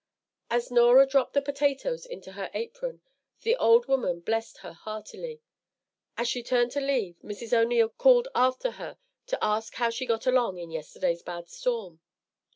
As 0.49 0.71
Norah 0.71 1.05
dropped 1.05 1.33
the 1.33 1.43
potatoes 1.43 2.07
into 2.07 2.31
her 2.31 2.49
apron, 2.55 3.01
the 3.41 3.55
old 3.57 3.85
woman 3.87 4.19
blessed 4.21 4.57
her 4.65 4.73
heartily. 4.73 5.43
As 6.17 6.27
she 6.27 6.41
turned 6.41 6.71
to 6.71 6.81
leave, 6.81 7.17
Mrs. 7.23 7.53
O'Neil 7.55 7.89
called 7.89 8.27
after 8.33 8.71
her 8.81 8.97
to 9.27 9.43
ask 9.43 9.75
how 9.75 9.91
she 9.91 10.07
got 10.07 10.25
along 10.25 10.57
in 10.57 10.71
yesterday's 10.71 11.21
bad 11.21 11.49
storm. 11.51 11.99